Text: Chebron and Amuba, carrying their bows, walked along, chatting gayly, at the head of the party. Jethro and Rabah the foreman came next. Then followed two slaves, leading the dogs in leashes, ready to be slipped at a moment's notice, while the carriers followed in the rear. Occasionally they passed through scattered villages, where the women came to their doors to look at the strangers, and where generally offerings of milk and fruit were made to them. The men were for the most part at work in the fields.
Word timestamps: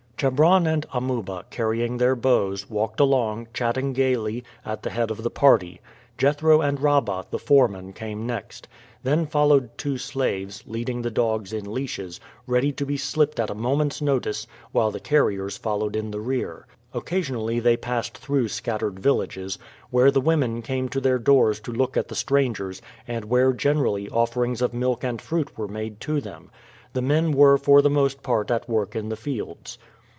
Chebron 0.23 0.67
and 0.67 0.85
Amuba, 0.93 1.45
carrying 1.49 1.97
their 1.97 2.15
bows, 2.15 2.69
walked 2.69 2.99
along, 2.99 3.47
chatting 3.55 3.91
gayly, 3.91 4.43
at 4.63 4.83
the 4.83 4.91
head 4.91 5.09
of 5.09 5.23
the 5.23 5.31
party. 5.31 5.81
Jethro 6.15 6.61
and 6.61 6.79
Rabah 6.79 7.25
the 7.31 7.39
foreman 7.39 7.91
came 7.91 8.27
next. 8.27 8.67
Then 9.01 9.25
followed 9.25 9.75
two 9.79 9.97
slaves, 9.97 10.61
leading 10.67 11.01
the 11.01 11.09
dogs 11.09 11.51
in 11.51 11.65
leashes, 11.73 12.19
ready 12.45 12.71
to 12.71 12.85
be 12.85 12.97
slipped 12.97 13.39
at 13.39 13.49
a 13.49 13.55
moment's 13.55 13.99
notice, 13.99 14.45
while 14.71 14.91
the 14.91 14.99
carriers 14.99 15.57
followed 15.57 15.95
in 15.95 16.11
the 16.11 16.19
rear. 16.21 16.67
Occasionally 16.93 17.59
they 17.59 17.75
passed 17.75 18.15
through 18.15 18.49
scattered 18.49 18.99
villages, 18.99 19.57
where 19.89 20.11
the 20.11 20.21
women 20.21 20.61
came 20.61 20.87
to 20.89 21.01
their 21.01 21.17
doors 21.17 21.59
to 21.61 21.71
look 21.71 21.97
at 21.97 22.09
the 22.09 22.13
strangers, 22.15 22.79
and 23.07 23.25
where 23.25 23.53
generally 23.53 24.07
offerings 24.07 24.61
of 24.61 24.71
milk 24.71 25.03
and 25.03 25.19
fruit 25.19 25.57
were 25.57 25.67
made 25.67 25.99
to 26.01 26.21
them. 26.21 26.51
The 26.93 27.01
men 27.01 27.31
were 27.31 27.57
for 27.57 27.81
the 27.81 27.89
most 27.89 28.21
part 28.21 28.51
at 28.51 28.69
work 28.69 28.95
in 28.95 29.09
the 29.09 29.15
fields. 29.17 29.79